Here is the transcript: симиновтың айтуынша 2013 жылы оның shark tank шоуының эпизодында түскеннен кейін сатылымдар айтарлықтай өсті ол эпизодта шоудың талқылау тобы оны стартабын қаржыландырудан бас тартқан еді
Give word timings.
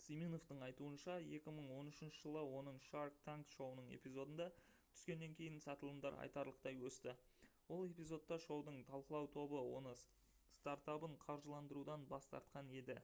симиновтың 0.00 0.60
айтуынша 0.66 1.14
2013 1.36 2.10
жылы 2.18 2.42
оның 2.58 2.80
shark 2.88 3.16
tank 3.30 3.54
шоуының 3.56 3.88
эпизодында 3.98 4.48
түскеннен 4.72 5.38
кейін 5.40 5.56
сатылымдар 5.68 6.18
айтарлықтай 6.28 6.78
өсті 6.92 7.16
ол 7.78 7.86
эпизодта 7.96 8.40
шоудың 8.50 8.80
талқылау 8.94 9.32
тобы 9.42 9.64
оны 9.82 9.96
стартабын 10.58 11.16
қаржыландырудан 11.28 12.08
бас 12.16 12.32
тартқан 12.36 12.74
еді 12.82 13.00